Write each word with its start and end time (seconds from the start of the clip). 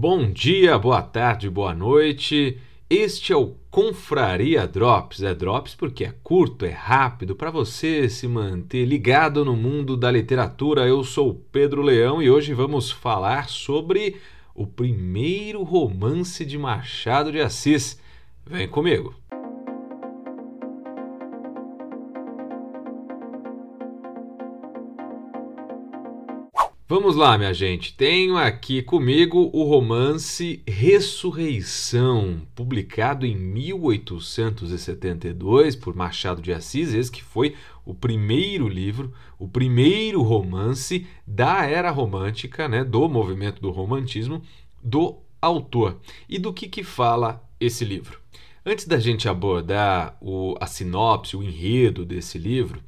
Bom 0.00 0.30
dia, 0.30 0.78
boa 0.78 1.02
tarde, 1.02 1.50
boa 1.50 1.74
noite. 1.74 2.56
Este 2.88 3.32
é 3.32 3.36
o 3.36 3.56
Confraria 3.68 4.64
Drops. 4.64 5.24
É 5.24 5.34
Drops 5.34 5.74
porque 5.74 6.04
é 6.04 6.14
curto, 6.22 6.64
é 6.64 6.70
rápido, 6.70 7.34
para 7.34 7.50
você 7.50 8.08
se 8.08 8.28
manter 8.28 8.84
ligado 8.84 9.44
no 9.44 9.56
mundo 9.56 9.96
da 9.96 10.08
literatura. 10.08 10.86
Eu 10.86 11.02
sou 11.02 11.34
Pedro 11.50 11.82
Leão 11.82 12.22
e 12.22 12.30
hoje 12.30 12.54
vamos 12.54 12.92
falar 12.92 13.48
sobre 13.48 14.14
o 14.54 14.68
primeiro 14.68 15.64
romance 15.64 16.44
de 16.44 16.56
Machado 16.56 17.32
de 17.32 17.40
Assis. 17.40 18.00
Vem 18.46 18.68
comigo. 18.68 19.16
Vamos 26.90 27.16
lá, 27.16 27.36
minha 27.36 27.52
gente. 27.52 27.92
Tenho 27.92 28.38
aqui 28.38 28.80
comigo 28.80 29.50
o 29.52 29.62
romance 29.62 30.62
Ressurreição, 30.66 32.40
publicado 32.54 33.26
em 33.26 33.36
1872 33.36 35.76
por 35.76 35.94
Machado 35.94 36.40
de 36.40 36.50
Assis, 36.50 36.94
esse 36.94 37.12
que 37.12 37.22
foi 37.22 37.54
o 37.84 37.92
primeiro 37.92 38.66
livro, 38.66 39.12
o 39.38 39.46
primeiro 39.46 40.22
romance 40.22 41.06
da 41.26 41.66
era 41.66 41.90
romântica, 41.90 42.66
né, 42.66 42.82
do 42.82 43.06
movimento 43.06 43.60
do 43.60 43.70
romantismo 43.70 44.40
do 44.82 45.18
autor. 45.42 45.98
E 46.26 46.38
do 46.38 46.54
que 46.54 46.68
que 46.68 46.82
fala 46.82 47.46
esse 47.60 47.84
livro? 47.84 48.18
Antes 48.64 48.86
da 48.86 48.98
gente 48.98 49.28
abordar 49.28 50.16
o, 50.22 50.54
a 50.58 50.66
sinopse, 50.66 51.36
o 51.36 51.42
enredo 51.42 52.06
desse 52.06 52.38
livro, 52.38 52.80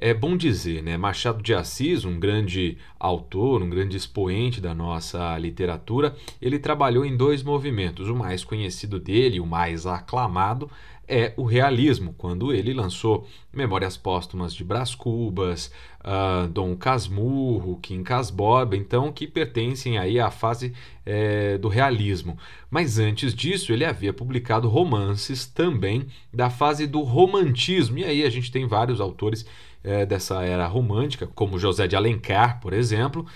é 0.00 0.14
bom 0.14 0.36
dizer, 0.36 0.82
né? 0.82 0.96
Machado 0.96 1.42
de 1.42 1.54
Assis, 1.54 2.04
um 2.04 2.18
grande 2.18 2.78
autor, 2.98 3.62
um 3.62 3.68
grande 3.70 3.96
expoente 3.96 4.60
da 4.60 4.74
nossa 4.74 5.36
literatura, 5.38 6.14
ele 6.40 6.58
trabalhou 6.58 7.04
em 7.04 7.16
dois 7.16 7.42
movimentos. 7.42 8.08
O 8.08 8.14
mais 8.14 8.44
conhecido 8.44 8.98
dele, 8.98 9.40
o 9.40 9.46
mais 9.46 9.86
aclamado, 9.86 10.70
é 11.08 11.32
o 11.38 11.44
realismo, 11.44 12.14
quando 12.18 12.52
ele 12.52 12.74
lançou 12.74 13.26
Memórias 13.50 13.96
Póstumas 13.96 14.54
de 14.54 14.62
Brás 14.62 14.94
Cubas, 14.94 15.72
uh, 16.00 16.46
Dom 16.48 16.76
Casmurro, 16.76 17.78
Kim 17.80 18.02
Casborba, 18.02 18.76
então 18.76 19.10
que 19.10 19.26
pertencem 19.26 19.96
aí 19.96 20.20
à 20.20 20.30
fase 20.30 20.74
é, 21.06 21.56
do 21.56 21.68
realismo. 21.68 22.36
Mas 22.70 22.98
antes 22.98 23.34
disso, 23.34 23.72
ele 23.72 23.86
havia 23.86 24.12
publicado 24.12 24.68
romances 24.68 25.46
também 25.46 26.06
da 26.32 26.50
fase 26.50 26.86
do 26.86 27.00
romantismo, 27.00 27.98
e 27.98 28.04
aí 28.04 28.22
a 28.22 28.30
gente 28.30 28.52
tem 28.52 28.66
vários 28.66 29.00
autores 29.00 29.46
é, 29.82 30.06
dessa 30.06 30.44
era 30.44 30.66
romântica, 30.66 31.26
como 31.26 31.58
José 31.58 31.86
de 31.86 31.96
Alencar, 31.96 32.60
por 32.60 32.72
exemplo. 32.72 33.26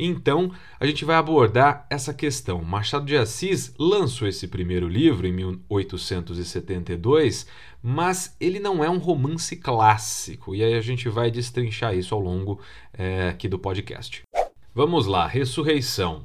Então, 0.00 0.52
a 0.78 0.86
gente 0.86 1.04
vai 1.04 1.16
abordar 1.16 1.84
essa 1.90 2.14
questão. 2.14 2.62
Machado 2.62 3.04
de 3.04 3.16
Assis 3.16 3.74
lançou 3.76 4.28
esse 4.28 4.46
primeiro 4.46 4.86
livro 4.86 5.26
em 5.26 5.32
1872, 5.32 7.48
mas 7.82 8.36
ele 8.38 8.60
não 8.60 8.84
é 8.84 8.88
um 8.88 8.98
romance 8.98 9.56
clássico, 9.56 10.54
e 10.54 10.62
aí 10.62 10.74
a 10.74 10.80
gente 10.80 11.08
vai 11.08 11.32
destrinchar 11.32 11.96
isso 11.96 12.14
ao 12.14 12.20
longo 12.20 12.60
é, 12.92 13.30
aqui 13.30 13.48
do 13.48 13.58
podcast. 13.58 14.22
Vamos 14.72 15.06
lá, 15.06 15.26
Ressurreição. 15.26 16.24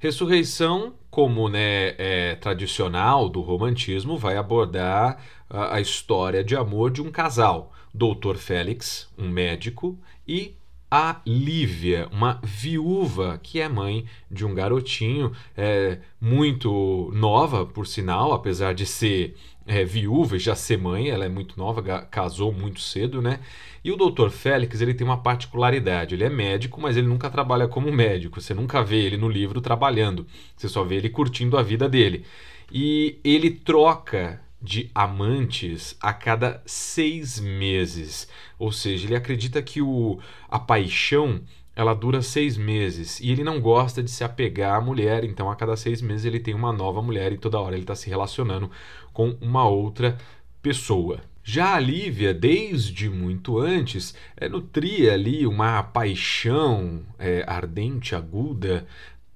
Ressurreição, 0.00 0.94
como 1.12 1.46
né, 1.46 1.94
é 1.98 2.36
tradicional 2.36 3.28
do 3.28 3.42
romantismo, 3.42 4.16
vai 4.16 4.38
abordar 4.38 5.18
a, 5.48 5.76
a 5.76 5.80
história 5.80 6.42
de 6.42 6.56
amor 6.56 6.90
de 6.90 7.02
um 7.02 7.10
casal 7.10 7.70
Doutor 7.92 8.38
Félix, 8.38 9.12
um 9.18 9.28
médico, 9.28 9.98
e 10.26 10.56
a 10.94 11.22
Lívia, 11.26 12.06
uma 12.12 12.38
viúva 12.42 13.40
que 13.42 13.58
é 13.58 13.66
mãe 13.66 14.04
de 14.30 14.44
um 14.44 14.54
garotinho 14.54 15.32
é, 15.56 15.96
muito 16.20 17.10
nova, 17.14 17.64
por 17.64 17.86
sinal, 17.86 18.34
apesar 18.34 18.74
de 18.74 18.84
ser 18.84 19.34
é, 19.66 19.86
viúva 19.86 20.36
e 20.36 20.38
já 20.38 20.54
ser 20.54 20.76
mãe, 20.76 21.08
ela 21.08 21.24
é 21.24 21.30
muito 21.30 21.56
nova, 21.56 21.82
casou 22.10 22.52
muito 22.52 22.78
cedo, 22.78 23.22
né? 23.22 23.40
E 23.82 23.90
o 23.90 23.96
Dr. 23.96 24.28
Félix 24.28 24.82
ele 24.82 24.92
tem 24.92 25.06
uma 25.06 25.16
particularidade, 25.16 26.14
ele 26.14 26.24
é 26.24 26.28
médico, 26.28 26.78
mas 26.78 26.94
ele 26.94 27.06
nunca 27.06 27.30
trabalha 27.30 27.66
como 27.66 27.90
médico, 27.90 28.38
você 28.38 28.52
nunca 28.52 28.84
vê 28.84 28.96
ele 28.96 29.16
no 29.16 29.30
livro 29.30 29.62
trabalhando, 29.62 30.26
você 30.54 30.68
só 30.68 30.84
vê 30.84 30.96
ele 30.96 31.08
curtindo 31.08 31.56
a 31.56 31.62
vida 31.62 31.88
dele. 31.88 32.26
E 32.70 33.18
ele 33.24 33.50
troca 33.50 34.41
de 34.62 34.90
amantes 34.94 35.96
a 36.00 36.12
cada 36.12 36.62
seis 36.64 37.40
meses. 37.40 38.28
Ou 38.58 38.70
seja, 38.70 39.06
ele 39.06 39.16
acredita 39.16 39.60
que 39.60 39.82
o, 39.82 40.18
a 40.48 40.58
paixão 40.58 41.42
ela 41.74 41.94
dura 41.94 42.20
seis 42.20 42.56
meses 42.56 43.18
e 43.20 43.30
ele 43.30 43.42
não 43.42 43.60
gosta 43.60 44.02
de 44.02 44.10
se 44.10 44.22
apegar 44.22 44.76
à 44.76 44.80
mulher, 44.80 45.24
então 45.24 45.50
a 45.50 45.56
cada 45.56 45.76
seis 45.76 46.02
meses 46.02 46.26
ele 46.26 46.38
tem 46.38 46.54
uma 46.54 46.72
nova 46.72 47.00
mulher 47.00 47.32
e 47.32 47.38
toda 47.38 47.58
hora 47.58 47.74
ele 47.74 47.82
está 47.82 47.94
se 47.94 48.10
relacionando 48.10 48.70
com 49.12 49.36
uma 49.40 49.66
outra 49.66 50.18
pessoa. 50.62 51.20
Já 51.44 51.74
a 51.74 51.80
Lívia, 51.80 52.32
desde 52.32 53.10
muito 53.10 53.58
antes, 53.58 54.14
é, 54.36 54.48
nutria 54.48 55.14
ali 55.14 55.44
uma 55.44 55.82
paixão 55.82 57.02
é, 57.18 57.42
ardente, 57.48 58.14
aguda, 58.14 58.86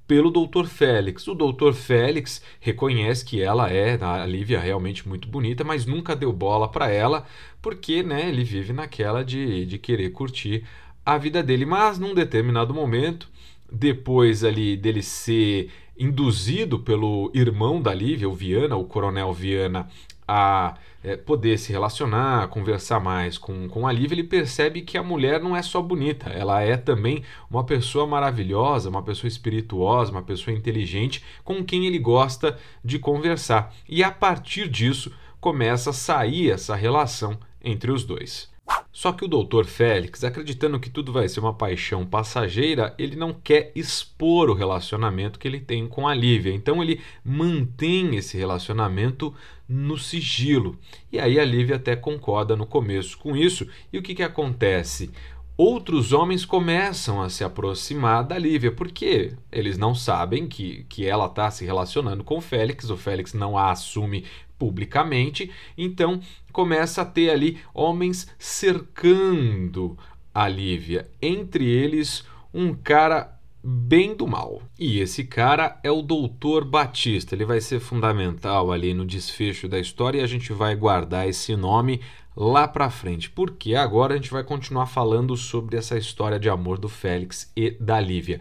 pelo 0.06 0.30
Dr. 0.30 0.66
Félix. 0.66 1.26
O 1.26 1.34
Dr. 1.34 1.72
Félix 1.72 2.42
reconhece 2.60 3.24
que 3.24 3.42
ela 3.42 3.70
é, 3.70 3.98
a 4.02 4.24
Lívia, 4.24 4.60
realmente 4.60 5.06
muito 5.08 5.28
bonita, 5.28 5.64
mas 5.64 5.86
nunca 5.86 6.14
deu 6.14 6.32
bola 6.32 6.68
para 6.68 6.90
ela, 6.90 7.26
porque 7.60 8.02
né, 8.02 8.28
ele 8.28 8.44
vive 8.44 8.72
naquela 8.72 9.24
de, 9.24 9.66
de 9.66 9.78
querer 9.78 10.10
curtir 10.10 10.64
a 11.04 11.18
vida 11.18 11.42
dele. 11.42 11.66
Mas 11.66 11.98
num 11.98 12.14
determinado 12.14 12.72
momento, 12.72 13.28
depois 13.70 14.44
ali 14.44 14.76
dele 14.76 15.02
ser 15.02 15.70
induzido 15.98 16.78
pelo 16.78 17.30
irmão 17.34 17.80
da 17.80 17.94
Lívia, 17.94 18.28
o 18.28 18.34
Viana, 18.34 18.76
o 18.76 18.84
coronel 18.84 19.32
Viana, 19.32 19.88
a 20.26 20.75
é, 21.04 21.16
poder 21.16 21.56
se 21.59 21.70
relacionar, 21.70 22.48
conversar 22.48 22.98
mais 22.98 23.38
com, 23.38 23.69
com 23.69 23.87
a 23.87 23.92
Lívia, 23.92 24.14
ele 24.16 24.25
percebe 24.25 24.82
que 24.82 24.98
a 24.98 25.03
mulher 25.03 25.41
não 25.41 25.56
é 25.56 25.62
só 25.62 25.81
bonita, 25.81 26.31
ela 26.31 26.60
é 26.60 26.76
também 26.76 27.22
uma 27.48 27.62
pessoa 27.62 28.06
maravilhosa, 28.06 28.88
uma 28.88 29.03
pessoa 29.03 29.28
espirituosa, 29.28 30.10
uma 30.10 30.22
pessoa 30.22 30.56
inteligente 30.56 31.25
com 31.44 31.65
quem 31.65 31.86
ele 31.86 31.98
gosta 31.98 32.59
de 32.84 32.98
conversar. 32.98 33.72
E 33.88 34.03
a 34.03 34.10
partir 34.10 34.69
disso 34.69 35.12
começa 35.41 35.91
a 35.91 35.92
sair 35.92 36.50
essa 36.50 36.75
relação 36.75 37.38
entre 37.62 37.92
os 37.92 38.04
dois. 38.04 38.55
Só 38.96 39.12
que 39.12 39.26
o 39.26 39.28
Dr. 39.28 39.66
Félix, 39.66 40.24
acreditando 40.24 40.80
que 40.80 40.88
tudo 40.88 41.12
vai 41.12 41.28
ser 41.28 41.40
uma 41.40 41.52
paixão 41.52 42.06
passageira, 42.06 42.94
ele 42.96 43.14
não 43.14 43.30
quer 43.30 43.70
expor 43.74 44.48
o 44.48 44.54
relacionamento 44.54 45.38
que 45.38 45.46
ele 45.46 45.60
tem 45.60 45.86
com 45.86 46.08
a 46.08 46.14
Lívia. 46.14 46.50
Então 46.50 46.82
ele 46.82 47.02
mantém 47.22 48.16
esse 48.16 48.38
relacionamento 48.38 49.34
no 49.68 49.98
sigilo. 49.98 50.78
E 51.12 51.18
aí 51.18 51.38
a 51.38 51.44
Lívia 51.44 51.76
até 51.76 51.94
concorda 51.94 52.56
no 52.56 52.64
começo 52.64 53.18
com 53.18 53.36
isso. 53.36 53.68
E 53.92 53.98
o 53.98 54.02
que, 54.02 54.14
que 54.14 54.22
acontece? 54.22 55.10
outros 55.56 56.12
homens 56.12 56.44
começam 56.44 57.22
a 57.22 57.30
se 57.30 57.42
aproximar 57.42 58.22
da 58.24 58.36
Lívia, 58.36 58.70
porque 58.70 59.32
eles 59.50 59.78
não 59.78 59.94
sabem 59.94 60.46
que, 60.46 60.84
que 60.88 61.06
ela 61.06 61.26
está 61.26 61.50
se 61.50 61.64
relacionando 61.64 62.22
com 62.22 62.36
o 62.36 62.42
Félix, 62.42 62.90
o 62.90 62.96
Félix 62.96 63.32
não 63.32 63.56
a 63.56 63.70
assume 63.70 64.24
publicamente, 64.58 65.50
então 65.76 66.20
começa 66.52 67.02
a 67.02 67.06
ter 67.06 67.30
ali 67.30 67.58
homens 67.74 68.26
cercando 68.38 69.96
a 70.34 70.48
Lívia, 70.48 71.10
entre 71.20 71.64
eles 71.64 72.24
um 72.52 72.74
cara 72.74 73.36
bem 73.62 74.14
do 74.14 74.26
mal. 74.26 74.62
E 74.78 75.00
esse 75.00 75.24
cara 75.24 75.78
é 75.82 75.90
o 75.90 76.02
Doutor 76.02 76.64
Batista. 76.64 77.34
Ele 77.34 77.44
vai 77.44 77.60
ser 77.60 77.80
fundamental 77.80 78.70
ali 78.70 78.94
no 78.94 79.04
desfecho 79.04 79.66
da 79.68 79.78
história 79.78 80.20
e 80.20 80.22
a 80.22 80.26
gente 80.26 80.52
vai 80.52 80.76
guardar 80.76 81.28
esse 81.28 81.56
nome 81.56 82.00
lá 82.36 82.68
para 82.68 82.90
frente, 82.90 83.30
porque 83.30 83.74
agora 83.74 84.14
a 84.14 84.16
gente 84.16 84.30
vai 84.30 84.44
continuar 84.44 84.86
falando 84.86 85.36
sobre 85.36 85.76
essa 85.76 85.97
história 85.97 86.38
de 86.38 86.48
amor 86.48 86.78
do 86.78 86.88
Félix 86.88 87.50
e 87.56 87.70
da 87.80 87.98
Lívia. 87.98 88.41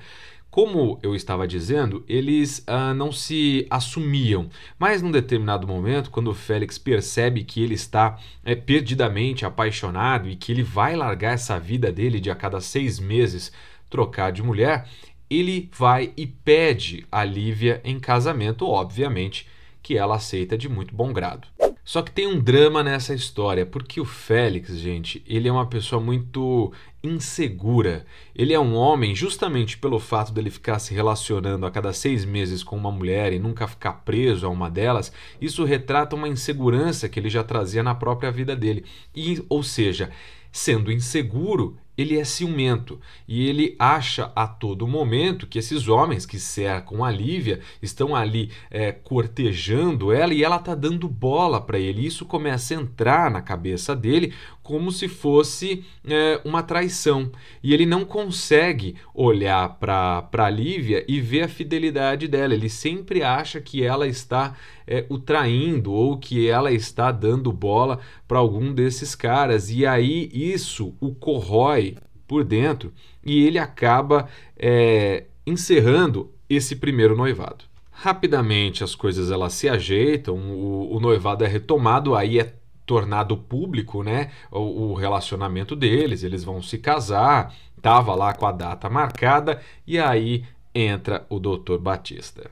Como 0.56 0.98
eu 1.04 1.14
estava 1.14 1.46
dizendo, 1.46 2.06
eles 2.08 2.64
ah, 2.66 2.94
não 2.94 3.12
se 3.12 3.68
assumiam, 3.70 4.50
mas 4.80 5.02
num 5.02 5.12
determinado 5.12 5.68
momento, 5.68 6.10
quando 6.10 6.30
o 6.30 6.34
Félix 6.34 6.78
percebe 6.78 7.44
que 7.44 7.62
ele 7.62 7.74
está 7.74 8.18
é, 8.42 8.56
perdidamente 8.56 9.46
apaixonado 9.46 10.30
e 10.30 10.36
que 10.38 10.54
ele 10.54 10.64
vai 10.64 10.96
largar 10.96 11.34
essa 11.34 11.60
vida 11.60 11.92
dele 11.92 12.22
de 12.22 12.32
a 12.32 12.36
cada 12.36 12.62
seis 12.62 13.02
meses 13.02 13.52
trocar 13.90 14.32
de 14.32 14.42
mulher, 14.42 14.88
ele 15.30 15.70
vai 15.78 16.14
e 16.16 16.26
pede 16.26 17.06
a 17.12 17.26
Lívia 17.26 17.82
em 17.84 18.00
casamento, 18.00 18.66
obviamente 18.66 19.50
que 19.84 19.98
ela 19.98 20.16
aceita 20.16 20.58
de 20.58 20.70
muito 20.70 20.96
bom 20.96 21.12
grado. 21.12 21.50
Só 21.86 22.02
que 22.02 22.12
tem 22.12 22.26
um 22.26 22.40
drama 22.40 22.82
nessa 22.82 23.14
história, 23.14 23.64
porque 23.64 24.02
o 24.02 24.06
Félix, 24.06 24.76
gente, 24.76 25.24
ele 25.28 25.48
é 25.48 25.52
uma 25.52 25.68
pessoa 25.68 26.02
muito 26.02 26.74
insegura. 27.04 28.08
Ele 28.36 28.54
é 28.54 28.60
um 28.60 28.74
homem, 28.74 29.14
justamente 29.14 29.78
pelo 29.78 30.00
fato 30.00 30.34
dele 30.34 30.50
ficar 30.50 30.80
se 30.80 30.96
relacionando 30.96 31.64
a 31.64 31.70
cada 31.70 31.94
seis 31.94 32.26
meses 32.26 32.64
com 32.64 32.76
uma 32.76 32.92
mulher 32.92 33.32
e 33.32 33.38
nunca 33.38 33.68
ficar 33.68 33.94
preso 34.04 34.48
a 34.48 34.50
uma 34.50 34.68
delas, 34.68 35.14
isso 35.40 35.64
retrata 35.64 36.16
uma 36.16 36.28
insegurança 36.28 37.08
que 37.08 37.20
ele 37.20 37.30
já 37.30 37.44
trazia 37.44 37.84
na 37.84 37.94
própria 37.94 38.32
vida 38.32 38.56
dele. 38.56 38.84
E, 39.16 39.46
ou 39.48 39.62
seja, 39.62 40.10
sendo 40.52 40.92
inseguro, 40.92 41.78
ele 41.98 42.18
é 42.18 42.24
ciumento 42.24 43.00
e 43.28 43.48
ele 43.48 43.76
acha 43.80 44.32
a 44.36 44.48
todo 44.48 44.88
momento 44.88 45.48
que 45.48 45.60
esses 45.60 45.88
homens 45.88 46.26
que 46.26 46.40
cercam 46.40 47.04
a 47.04 47.12
Lívia 47.12 47.60
estão 47.82 48.16
ali 48.16 48.52
é, 48.70 48.92
cortejando 48.92 50.12
ela 50.12 50.34
e 50.34 50.44
ela 50.44 50.58
está 50.58 50.76
dando 50.76 51.08
bola 51.08 51.62
para 51.62 51.80
ele. 51.80 52.06
Isso 52.06 52.26
começa 52.26 52.74
a 52.74 52.82
entrar 52.82 53.32
na 53.32 53.42
cabeça 53.42 53.96
dele 53.96 54.34
como 54.66 54.92
se 54.92 55.08
fosse 55.08 55.86
é, 56.04 56.42
uma 56.44 56.64
traição. 56.64 57.32
E 57.62 57.72
ele 57.72 57.86
não 57.86 58.04
consegue 58.04 58.96
olhar 59.14 59.78
para 59.80 60.28
a 60.34 60.50
Lívia 60.50 61.06
e 61.08 61.22
ver 61.22 61.44
a 61.44 61.48
fidelidade 61.48 62.28
dela. 62.28 62.56
Ele 62.56 62.68
sempre 62.68 63.22
acha 63.22 63.62
que 63.62 63.84
ela 63.84 64.08
está 64.08 64.56
é, 64.88 65.06
o 65.08 65.20
traindo 65.20 65.94
ou 65.94 66.18
que 66.18 66.48
ela 66.50 66.72
está 66.72 67.12
dando 67.12 67.52
bola 67.52 68.00
para 68.28 68.40
algum 68.40 68.74
desses 68.74 69.14
caras. 69.14 69.70
E 69.70 69.86
aí 69.86 70.32
isso 70.34 70.96
o 71.00 71.14
corrói 71.14 71.85
por 72.28 72.44
dentro 72.44 72.94
e 73.24 73.46
ele 73.46 73.60
acaba 73.60 74.28
é, 74.58 75.26
encerrando 75.46 76.32
esse 76.50 76.76
primeiro 76.76 77.16
noivado. 77.16 77.66
Rapidamente 77.92 78.84
as 78.84 78.94
coisas 78.94 79.32
elas 79.32 79.54
se 79.54 79.70
ajeitam, 79.70 80.36
o, 80.36 80.96
o 80.96 81.00
noivado 81.00 81.44
é 81.44 81.48
retomado, 81.48 82.14
aí 82.16 82.40
é 82.40 82.54
tornado 82.86 83.36
público, 83.36 84.04
né, 84.04 84.32
o, 84.52 84.92
o, 84.92 84.94
relacionamento 84.94 85.76
deles, 85.76 86.24
eles 86.24 86.44
vão 86.44 86.62
se 86.62 86.78
casar, 86.78 87.54
tava 87.82 88.14
lá 88.14 88.34
com 88.34 88.46
a 88.46 88.52
data 88.52 88.90
marcada 88.90 89.60
e 89.88 89.98
aí 89.98 90.44
entra 90.74 91.26
o 91.30 91.40
Dr. 91.40 91.78
Batista. 91.80 92.52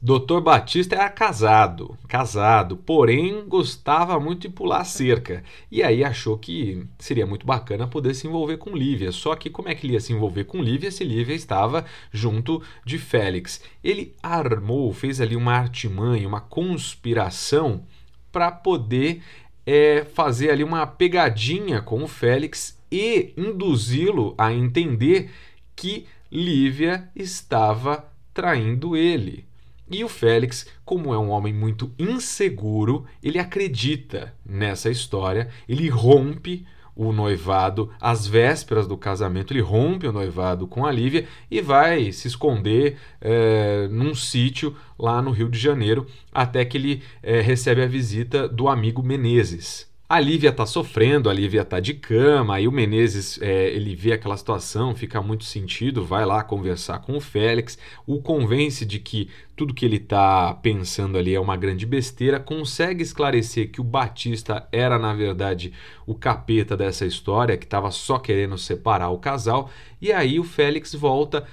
Doutor 0.00 0.42
Batista 0.42 0.94
era 0.94 1.08
casado, 1.08 1.96
casado, 2.06 2.76
porém 2.76 3.48
gostava 3.48 4.20
muito 4.20 4.42
de 4.42 4.50
pular 4.50 4.84
cerca. 4.84 5.42
E 5.70 5.82
aí 5.82 6.04
achou 6.04 6.36
que 6.36 6.86
seria 6.98 7.26
muito 7.26 7.46
bacana 7.46 7.88
poder 7.88 8.12
se 8.12 8.26
envolver 8.26 8.58
com 8.58 8.76
Lívia. 8.76 9.10
Só 9.10 9.34
que 9.34 9.48
como 9.48 9.70
é 9.70 9.74
que 9.74 9.86
ele 9.86 9.94
ia 9.94 10.00
se 10.00 10.12
envolver 10.12 10.44
com 10.44 10.62
Lívia 10.62 10.90
se 10.90 11.02
Lívia 11.02 11.34
estava 11.34 11.86
junto 12.12 12.62
de 12.84 12.98
Félix? 12.98 13.62
Ele 13.82 14.14
armou, 14.22 14.92
fez 14.92 15.18
ali 15.18 15.34
uma 15.34 15.54
artimanha, 15.54 16.28
uma 16.28 16.42
conspiração 16.42 17.82
para 18.30 18.52
poder 18.52 19.22
é, 19.64 20.04
fazer 20.12 20.50
ali 20.50 20.62
uma 20.62 20.86
pegadinha 20.86 21.80
com 21.80 22.04
o 22.04 22.08
Félix 22.08 22.78
e 22.92 23.32
induzi-lo 23.34 24.34
a 24.36 24.52
entender 24.52 25.30
que 25.74 26.06
Lívia 26.30 27.10
estava 27.16 28.12
traindo 28.34 28.94
ele. 28.94 29.45
E 29.88 30.02
o 30.02 30.08
Félix, 30.08 30.66
como 30.84 31.14
é 31.14 31.18
um 31.18 31.30
homem 31.30 31.52
muito 31.52 31.92
inseguro, 31.98 33.06
ele 33.22 33.38
acredita 33.38 34.34
nessa 34.44 34.90
história, 34.90 35.48
ele 35.68 35.88
rompe 35.88 36.66
o 36.96 37.12
noivado 37.12 37.92
às 38.00 38.26
vésperas 38.26 38.86
do 38.88 38.96
casamento, 38.96 39.52
ele 39.52 39.60
rompe 39.60 40.06
o 40.06 40.12
noivado 40.12 40.66
com 40.66 40.86
a 40.86 40.90
Lívia 40.90 41.26
e 41.50 41.60
vai 41.60 42.10
se 42.10 42.26
esconder 42.26 42.96
é, 43.20 43.86
num 43.88 44.14
sítio 44.14 44.74
lá 44.98 45.20
no 45.20 45.30
Rio 45.30 45.50
de 45.50 45.58
Janeiro, 45.58 46.06
até 46.32 46.64
que 46.64 46.78
ele 46.78 47.02
é, 47.22 47.40
recebe 47.40 47.82
a 47.82 47.86
visita 47.86 48.48
do 48.48 48.66
amigo 48.66 49.02
Menezes. 49.02 49.94
A 50.08 50.20
Lívia 50.20 50.50
está 50.50 50.64
sofrendo, 50.64 51.28
a 51.28 51.34
Lívia 51.34 51.62
está 51.62 51.80
de 51.80 51.92
cama, 51.92 52.54
aí 52.54 52.68
o 52.68 52.72
Menezes 52.72 53.42
é, 53.42 53.70
ele 53.70 53.92
vê 53.96 54.12
aquela 54.12 54.36
situação, 54.36 54.94
fica 54.94 55.20
muito 55.20 55.42
sentido, 55.42 56.04
vai 56.04 56.24
lá 56.24 56.44
conversar 56.44 57.00
com 57.00 57.16
o 57.16 57.20
Félix, 57.20 57.76
o 58.06 58.22
convence 58.22 58.86
de 58.86 59.00
que 59.00 59.28
tudo 59.56 59.74
que 59.74 59.84
ele 59.84 59.96
está 59.96 60.54
pensando 60.54 61.18
ali 61.18 61.34
é 61.34 61.40
uma 61.40 61.56
grande 61.56 61.84
besteira, 61.84 62.38
consegue 62.38 63.02
esclarecer 63.02 63.72
que 63.72 63.80
o 63.80 63.84
Batista 63.84 64.68
era 64.70 64.96
na 64.96 65.12
verdade 65.12 65.72
o 66.06 66.14
capeta 66.14 66.76
dessa 66.76 67.04
história, 67.04 67.56
que 67.56 67.64
estava 67.64 67.90
só 67.90 68.16
querendo 68.16 68.56
separar 68.56 69.10
o 69.10 69.18
casal, 69.18 69.72
e 70.00 70.12
aí 70.12 70.38
o 70.38 70.44
Félix 70.44 70.94
volta 70.94 71.44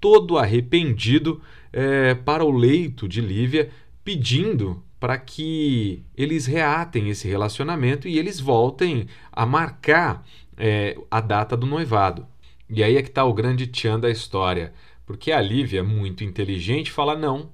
todo 0.00 0.36
arrependido 0.36 1.40
é, 1.72 2.14
para 2.14 2.44
o 2.44 2.50
leito 2.50 3.06
de 3.06 3.20
Lívia, 3.20 3.70
pedindo 4.02 4.82
para 5.00 5.16
que 5.16 6.04
eles 6.14 6.44
reatem 6.44 7.08
esse 7.08 7.26
relacionamento 7.26 8.06
e 8.06 8.18
eles 8.18 8.38
voltem 8.38 9.06
a 9.32 9.46
marcar 9.46 10.24
é, 10.56 10.96
a 11.10 11.20
data 11.22 11.56
do 11.56 11.66
noivado. 11.66 12.26
E 12.68 12.84
aí 12.84 12.96
é 12.96 13.02
que 13.02 13.08
está 13.08 13.24
o 13.24 13.32
grande 13.32 13.66
tchan 13.66 13.98
da 13.98 14.10
história, 14.10 14.74
porque 15.06 15.32
a 15.32 15.40
Lívia, 15.40 15.82
muito 15.82 16.22
inteligente, 16.22 16.92
fala: 16.92 17.16
não, 17.16 17.50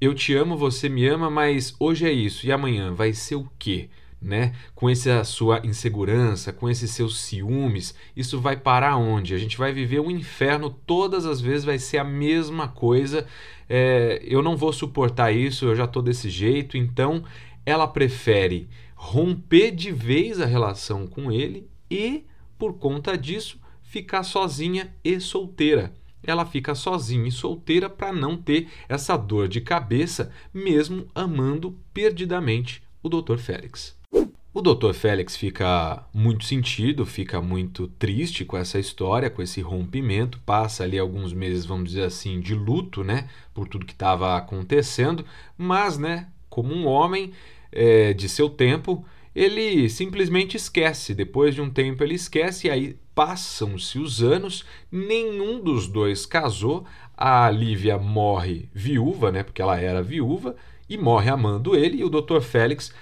eu 0.00 0.14
te 0.14 0.34
amo, 0.34 0.56
você 0.56 0.88
me 0.88 1.06
ama, 1.08 1.30
mas 1.30 1.74
hoje 1.80 2.06
é 2.06 2.12
isso 2.12 2.46
e 2.46 2.52
amanhã 2.52 2.92
vai 2.92 3.14
ser 3.14 3.36
o 3.36 3.50
quê? 3.58 3.88
Né? 4.20 4.54
Com 4.74 4.90
essa 4.90 5.24
sua 5.24 5.62
insegurança, 5.64 6.52
com 6.52 6.68
esses 6.68 6.90
seus 6.90 7.20
ciúmes, 7.20 7.94
isso 8.14 8.38
vai 8.38 8.54
parar 8.54 8.98
onde? 8.98 9.34
A 9.34 9.38
gente 9.38 9.56
vai 9.56 9.72
viver 9.72 9.98
um 10.00 10.10
inferno, 10.10 10.68
todas 10.68 11.24
as 11.24 11.40
vezes 11.40 11.64
vai 11.64 11.78
ser 11.78 11.96
a 11.98 12.04
mesma 12.04 12.68
coisa 12.68 13.26
é, 13.72 14.20
eu 14.24 14.42
não 14.42 14.56
vou 14.56 14.72
suportar 14.72 15.30
isso, 15.30 15.66
eu 15.66 15.76
já 15.76 15.84
estou 15.84 16.02
desse 16.02 16.28
jeito. 16.28 16.76
Então, 16.76 17.22
ela 17.64 17.86
prefere 17.86 18.68
romper 18.96 19.70
de 19.70 19.92
vez 19.92 20.40
a 20.40 20.44
relação 20.44 21.06
com 21.06 21.30
ele 21.30 21.70
e, 21.88 22.24
por 22.58 22.74
conta 22.78 23.16
disso, 23.16 23.60
ficar 23.80 24.24
sozinha 24.24 24.92
e 25.04 25.20
solteira. 25.20 25.94
Ela 26.20 26.44
fica 26.44 26.74
sozinha 26.74 27.28
e 27.28 27.32
solteira 27.32 27.88
para 27.88 28.12
não 28.12 28.36
ter 28.36 28.68
essa 28.88 29.16
dor 29.16 29.46
de 29.46 29.60
cabeça, 29.60 30.32
mesmo 30.52 31.06
amando 31.14 31.78
perdidamente 31.94 32.82
o 33.00 33.08
Dr. 33.08 33.38
Félix. 33.38 33.99
O 34.52 34.60
Dr. 34.60 34.92
Félix 34.92 35.36
fica 35.36 36.04
muito 36.12 36.44
sentido, 36.44 37.06
fica 37.06 37.40
muito 37.40 37.86
triste 37.86 38.44
com 38.44 38.56
essa 38.56 38.80
história, 38.80 39.30
com 39.30 39.40
esse 39.40 39.60
rompimento, 39.60 40.40
passa 40.40 40.82
ali 40.82 40.98
alguns 40.98 41.32
meses, 41.32 41.64
vamos 41.64 41.90
dizer 41.90 42.02
assim, 42.02 42.40
de 42.40 42.52
luto, 42.52 43.04
né, 43.04 43.28
por 43.54 43.68
tudo 43.68 43.86
que 43.86 43.92
estava 43.92 44.36
acontecendo, 44.36 45.24
mas, 45.56 45.98
né, 45.98 46.26
como 46.48 46.74
um 46.74 46.84
homem 46.88 47.30
é, 47.70 48.12
de 48.12 48.28
seu 48.28 48.50
tempo, 48.50 49.04
ele 49.32 49.88
simplesmente 49.88 50.56
esquece. 50.56 51.14
Depois 51.14 51.54
de 51.54 51.60
um 51.60 51.70
tempo 51.70 52.02
ele 52.02 52.16
esquece 52.16 52.66
e 52.66 52.70
aí 52.70 52.96
passam-se 53.14 54.00
os 54.00 54.20
anos, 54.20 54.64
nenhum 54.90 55.62
dos 55.62 55.86
dois 55.86 56.26
casou. 56.26 56.84
A 57.16 57.48
Lívia 57.48 57.98
morre 57.98 58.68
viúva, 58.74 59.30
né, 59.30 59.44
porque 59.44 59.62
ela 59.62 59.78
era 59.78 60.02
viúva 60.02 60.56
e 60.88 60.98
morre 60.98 61.30
amando 61.30 61.76
ele 61.76 61.98
e 61.98 62.04
o 62.04 62.10
Dr. 62.10 62.40
Félix 62.40 62.92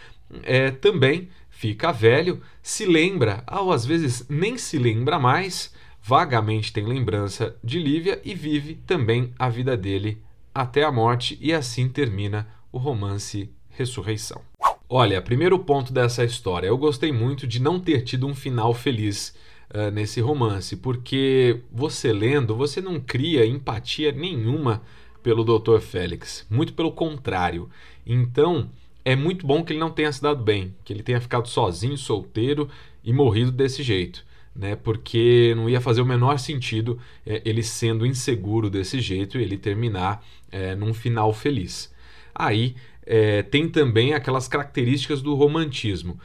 é, 0.43 0.71
também 0.71 1.31
fica 1.59 1.91
velho, 1.91 2.41
se 2.63 2.87
lembra, 2.87 3.43
ou 3.51 3.73
às 3.73 3.85
vezes 3.85 4.25
nem 4.29 4.57
se 4.57 4.79
lembra 4.79 5.19
mais, 5.19 5.75
vagamente 6.01 6.73
tem 6.73 6.87
lembrança 6.87 7.57
de 7.65 7.81
Lívia 7.81 8.21
e 8.25 8.33
vive 8.33 8.77
também 8.87 9.35
a 9.37 9.49
vida 9.49 9.77
dele 9.77 10.23
até 10.55 10.85
a 10.85 10.93
morte, 10.93 11.37
e 11.41 11.53
assim 11.53 11.89
termina 11.89 12.47
o 12.71 12.79
romance 12.79 13.51
Ressurreição. 13.71 14.41
Olha, 14.89 15.21
primeiro 15.21 15.59
ponto 15.59 15.93
dessa 15.93 16.25
história, 16.25 16.69
eu 16.69 16.79
gostei 16.79 17.11
muito 17.11 17.45
de 17.45 17.61
não 17.61 17.81
ter 17.81 18.03
tido 18.03 18.29
um 18.29 18.37
final 18.37 18.73
feliz 18.73 19.35
uh, 19.75 19.91
nesse 19.91 20.21
romance, 20.21 20.77
porque 20.77 21.63
você 21.73 22.13
lendo, 22.13 22.55
você 22.55 22.81
não 22.81 23.01
cria 23.01 23.45
empatia 23.45 24.13
nenhuma 24.13 24.81
pelo 25.25 25.43
Dr. 25.43 25.81
Félix, 25.81 26.47
muito 26.49 26.73
pelo 26.73 26.93
contrário. 26.93 27.69
Então, 28.07 28.71
é 29.09 29.17
muito 29.17 29.47
bom 29.47 29.65
que 29.65 29.73
ele 29.73 29.81
não 29.81 29.89
tenha 29.89 30.13
se 30.13 30.21
dado 30.21 30.45
bem, 30.45 30.75
que 30.85 30.93
ele 30.93 31.03
tenha 31.03 31.19
ficado 31.19 31.49
sozinho, 31.49 31.97
solteiro 31.97 32.69
e 33.03 33.11
morrido 33.11 33.51
desse 33.51 33.83
jeito. 33.83 34.23
Né, 34.55 34.75
porque 34.77 35.55
não 35.57 35.71
ia 35.71 35.81
fazer 35.81 36.03
o 36.03 36.07
menor 36.07 36.37
sentido 36.39 36.99
é, 37.25 37.41
ele 37.45 37.63
sendo 37.63 38.05
inseguro 38.05 38.69
desse 38.69 39.01
jeito 39.01 39.39
e 39.39 39.43
ele 39.43 39.57
terminar 39.57 40.23
é, 40.51 40.75
num 40.75 40.93
final 40.93 41.33
feliz. 41.33 41.95
Aí 42.35 42.75
é, 43.07 43.43
tem 43.43 43.67
também 43.69 44.13
aquelas 44.13 44.47
características 44.47 45.23
do 45.23 45.35
romantismo. 45.35 46.21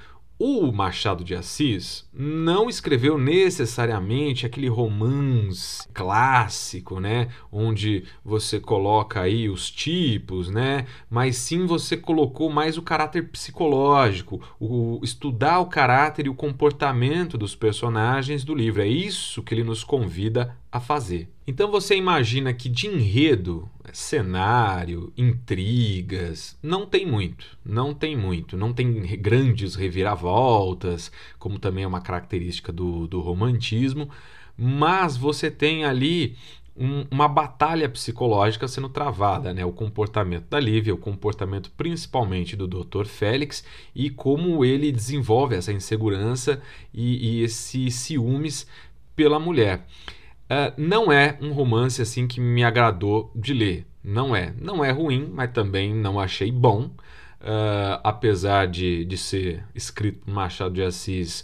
O 0.46 0.74
Machado 0.74 1.24
de 1.24 1.34
Assis 1.34 2.06
não 2.14 2.68
escreveu 2.68 3.18
necessariamente 3.18 4.46
aquele 4.46 4.68
romance 4.68 5.88
clássico, 5.94 7.00
né, 7.00 7.30
onde 7.50 8.04
você 8.26 8.60
coloca 8.60 9.22
aí 9.22 9.48
os 9.48 9.72
tipos, 9.72 10.50
né, 10.50 10.86
mas 11.10 11.38
sim 11.38 11.66
você 11.66 11.96
colocou 11.96 12.50
mais 12.50 12.78
o 12.78 12.82
caráter 12.82 13.30
psicológico, 13.30 14.42
o 14.60 15.00
estudar 15.02 15.62
o 15.62 15.68
caráter 15.68 16.26
e 16.26 16.30
o 16.30 16.36
comportamento 16.36 17.38
dos 17.38 17.56
personagens 17.56 18.44
do 18.44 18.54
livro. 18.54 18.82
É 18.82 18.88
isso 18.88 19.42
que 19.44 19.54
ele 19.54 19.64
nos 19.64 19.82
convida 19.82 20.58
a 20.74 20.80
fazer. 20.80 21.30
Então 21.46 21.70
você 21.70 21.96
imagina 21.96 22.52
que 22.52 22.68
de 22.68 22.88
enredo, 22.88 23.70
cenário, 23.92 25.14
intrigas, 25.16 26.58
não 26.64 26.88
tem 26.88 27.06
muito, 27.06 27.46
não 27.64 27.94
tem 27.94 28.18
muito, 28.18 28.58
não 28.58 28.74
tem 28.74 28.92
grandes 29.22 29.76
reviravoltas, 29.76 31.12
como 31.38 31.60
também 31.60 31.84
é 31.84 31.88
uma 31.88 32.02
característica 32.02 32.74
do, 32.74 33.06
do 33.06 33.22
romantismo, 33.22 34.10
mas 34.58 35.16
você 35.16 35.52
tem 35.52 35.86
ali 35.86 36.36
um, 36.76 37.06
uma 37.12 37.28
batalha 37.28 37.88
psicológica 37.88 38.68
sendo 38.68 38.90
travada, 38.90 39.54
né? 39.54 39.64
O 39.64 39.72
comportamento 39.72 40.48
da 40.50 40.60
Lívia, 40.60 40.96
o 40.96 40.98
comportamento 40.98 41.70
principalmente 41.78 42.56
do 42.56 42.68
Dr. 42.68 43.06
Félix 43.06 43.64
e 43.94 44.10
como 44.10 44.66
ele 44.66 44.92
desenvolve 44.92 45.56
essa 45.56 45.72
insegurança 45.72 46.60
e, 46.92 47.42
e 47.42 47.44
esses 47.44 47.94
ciúmes 47.94 48.66
pela 49.16 49.40
mulher. 49.40 49.86
Uh, 50.44 50.74
não 50.78 51.12
é 51.12 51.38
um 51.42 51.52
romance 51.52 52.02
assim 52.02 52.28
que 52.28 52.40
me 52.40 52.64
agradou 52.64 53.32
de 53.36 53.54
ler. 53.54 53.86
Não 54.04 54.36
é. 54.36 54.54
Não 54.60 54.84
é 54.84 54.92
ruim, 54.92 55.30
mas 55.34 55.52
também 55.52 55.94
não 55.94 56.20
achei 56.20 56.52
bom. 56.52 56.92
Uh, 57.42 58.00
apesar 58.04 58.68
de, 58.68 59.04
de 59.06 59.18
ser 59.18 59.66
escrito 59.76 60.30
Machado 60.30 60.76
de 60.76 60.84
Assis, 60.84 61.44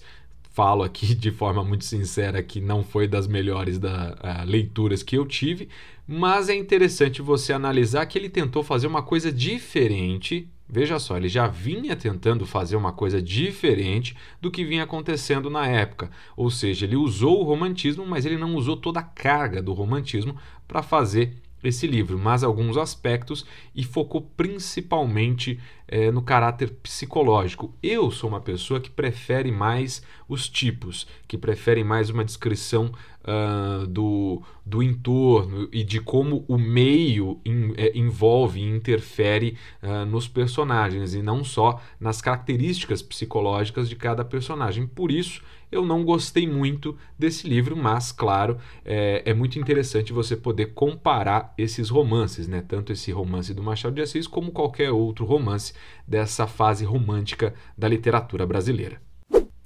falo 0.51 0.83
aqui 0.83 1.13
de 1.15 1.31
forma 1.31 1.63
muito 1.63 1.85
sincera 1.85 2.43
que 2.43 2.59
não 2.59 2.83
foi 2.83 3.07
das 3.07 3.27
melhores 3.27 3.79
da, 3.79 4.17
uh, 4.19 4.49
leituras 4.49 5.03
que 5.03 5.17
eu 5.17 5.25
tive, 5.25 5.69
mas 6.07 6.49
é 6.49 6.55
interessante 6.55 7.21
você 7.21 7.53
analisar 7.53 8.05
que 8.05 8.17
ele 8.17 8.29
tentou 8.29 8.63
fazer 8.63 8.87
uma 8.87 9.03
coisa 9.03 9.31
diferente. 9.31 10.49
Veja 10.71 10.99
só, 10.99 11.17
ele 11.17 11.27
já 11.27 11.47
vinha 11.47 11.95
tentando 11.95 12.45
fazer 12.45 12.75
uma 12.75 12.93
coisa 12.93 13.19
diferente 13.19 14.15
do 14.39 14.51
que 14.51 14.63
vinha 14.63 14.83
acontecendo 14.83 15.49
na 15.49 15.65
época. 15.65 16.11
Ou 16.37 16.51
seja, 16.51 16.85
ele 16.85 16.95
usou 16.95 17.39
o 17.39 17.43
romantismo, 17.43 18.05
mas 18.05 18.23
ele 18.23 18.37
não 18.37 18.53
usou 18.53 18.77
toda 18.77 18.99
a 18.99 19.03
carga 19.03 19.63
do 19.63 19.73
romantismo 19.73 20.37
para 20.67 20.83
fazer 20.83 21.41
esse 21.63 21.87
livro, 21.87 22.17
mas 22.17 22.43
alguns 22.43 22.77
aspectos 22.77 23.45
e 23.75 23.83
focou 23.83 24.21
principalmente 24.21 25.59
é, 25.87 26.11
no 26.11 26.21
caráter 26.21 26.69
psicológico. 26.71 27.73
Eu 27.83 28.11
sou 28.11 28.29
uma 28.29 28.39
pessoa 28.39 28.79
que 28.79 28.89
prefere 28.89 29.51
mais 29.51 30.01
os 30.27 30.47
tipos, 30.47 31.07
que 31.27 31.37
prefere 31.37 31.83
mais 31.83 32.09
uma 32.09 32.23
descrição 32.23 32.91
uh, 33.23 33.85
do, 33.87 34.41
do 34.65 34.81
entorno 34.81 35.67
e 35.71 35.83
de 35.83 35.99
como 35.99 36.45
o 36.47 36.57
meio 36.57 37.39
in, 37.45 37.73
é, 37.77 37.97
envolve 37.97 38.59
e 38.59 38.69
interfere 38.69 39.57
uh, 39.81 40.05
nos 40.05 40.27
personagens 40.27 41.13
e 41.13 41.21
não 41.21 41.43
só 41.43 41.81
nas 41.99 42.21
características 42.21 43.01
psicológicas 43.01 43.89
de 43.89 43.95
cada 43.95 44.23
personagem. 44.23 44.87
Por 44.87 45.11
isso, 45.11 45.41
eu 45.71 45.85
não 45.85 46.03
gostei 46.03 46.47
muito 46.47 46.97
desse 47.17 47.47
livro, 47.47 47.75
mas, 47.77 48.11
claro, 48.11 48.57
é, 48.83 49.21
é, 49.25 49.33
muito 49.33 49.59
interessante 49.59 50.11
você 50.11 50.35
poder 50.35 50.73
comparar 50.73 51.53
esses 51.57 51.89
romances, 51.89 52.47
né? 52.47 52.63
tanto 52.67 52.91
esse 52.91 53.11
romance 53.11 53.53
do 53.53 53.61
Machado 53.61 53.95
de 53.95 54.01
Assis 54.01 54.25
como 54.25 54.51
qualquer 54.51 54.91
outro 54.91 55.25
romance 55.25 55.73
dessa 56.07 56.47
fase 56.47 56.85
romântica 56.85 57.53
da 57.77 57.87
literatura 57.87 58.47
brasileira. 58.47 58.99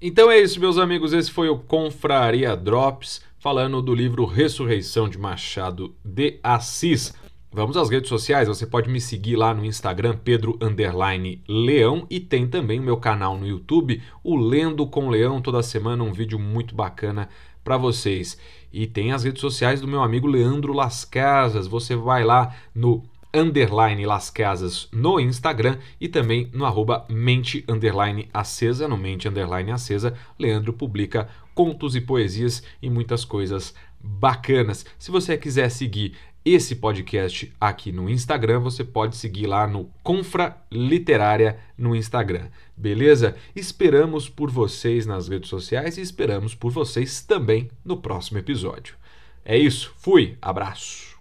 Então 0.01 0.29
é 0.29 0.37
isso, 0.37 0.59
meus 0.59 0.77
amigos. 0.77 1.13
Esse 1.13 1.31
foi 1.31 1.47
o 1.47 1.57
Confraria 1.57 2.57
Drops, 2.57 3.21
falando 3.43 3.81
do 3.81 3.93
livro 3.93 4.23
Ressurreição 4.23 5.09
de 5.09 5.17
Machado 5.17 5.93
de 6.01 6.39
Assis. 6.41 7.13
Vamos 7.51 7.75
às 7.75 7.89
redes 7.89 8.07
sociais, 8.07 8.47
você 8.47 8.65
pode 8.65 8.89
me 8.89 9.01
seguir 9.01 9.35
lá 9.35 9.53
no 9.53 9.65
Instagram, 9.65 10.15
Pedro 10.23 10.57
Leão, 11.45 12.07
e 12.09 12.21
tem 12.21 12.47
também 12.47 12.79
o 12.79 12.83
meu 12.83 12.95
canal 12.95 13.37
no 13.37 13.45
YouTube, 13.45 14.01
o 14.23 14.37
Lendo 14.37 14.87
com 14.87 15.09
Leão, 15.09 15.41
toda 15.41 15.61
semana 15.61 16.05
um 16.05 16.13
vídeo 16.13 16.39
muito 16.39 16.73
bacana 16.73 17.27
para 17.65 17.75
vocês. 17.75 18.39
E 18.71 18.87
tem 18.87 19.11
as 19.11 19.25
redes 19.25 19.41
sociais 19.41 19.81
do 19.81 19.89
meu 19.89 20.01
amigo 20.01 20.25
Leandro 20.25 20.71
Las 20.71 21.03
Casas, 21.03 21.67
você 21.67 21.97
vai 21.97 22.23
lá 22.23 22.55
no 22.73 23.03
underline 23.33 24.05
Las 24.05 24.29
Casas 24.29 24.87
no 24.93 25.19
Instagram 25.19 25.77
e 25.99 26.07
também 26.07 26.49
no 26.53 26.65
arroba 26.65 27.05
mente 27.09 27.65
underline 27.67 28.29
acesa, 28.31 28.87
no 28.87 28.95
mente 28.95 29.27
underline 29.27 29.71
acesa, 29.71 30.13
Leandro 30.37 30.71
publica 30.71 31.27
contos 31.53 31.95
e 31.95 32.01
poesias 32.01 32.63
e 32.81 32.89
muitas 32.89 33.23
coisas 33.25 33.73
bacanas. 33.99 34.85
Se 34.99 35.11
você 35.11 35.37
quiser 35.37 35.69
seguir 35.69 36.13
esse 36.45 36.75
podcast 36.75 37.53
aqui 37.59 37.91
no 37.91 38.09
Instagram, 38.09 38.59
você 38.59 38.83
pode 38.83 39.15
seguir 39.15 39.47
lá 39.47 39.65
no 39.65 39.89
Confra 40.03 40.57
Literária 40.69 41.57
no 41.77 41.95
Instagram. 41.95 42.49
Beleza? 42.75 43.35
Esperamos 43.55 44.27
por 44.27 44.51
vocês 44.51 45.05
nas 45.05 45.29
redes 45.29 45.49
sociais 45.49 45.97
e 45.97 46.01
esperamos 46.01 46.53
por 46.53 46.71
vocês 46.71 47.21
também 47.21 47.69
no 47.85 47.97
próximo 47.97 48.39
episódio. 48.39 48.95
É 49.45 49.57
isso, 49.57 49.93
fui, 49.97 50.37
abraço. 50.41 51.12